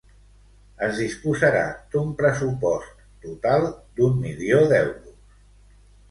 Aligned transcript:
Es 0.85 0.95
disposarà 0.99 1.59
d'un 1.95 2.07
pressupost 2.21 3.03
total 3.25 3.67
d'un 3.99 4.17
milió 4.23 4.63
d'euros. 4.73 5.21